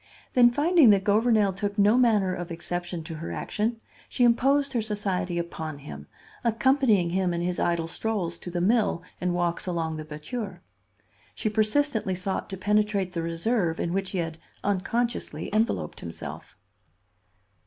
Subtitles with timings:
[0.33, 4.81] Then finding that Gouvernail took no manner of exception to her action, she imposed her
[4.81, 6.07] society upon him,
[6.43, 10.57] accompanying him in his idle strolls to the mill and walks along the batture.
[11.35, 16.57] She persistently sought to penetrate the reserve in which he had unconsciously enveloped himself.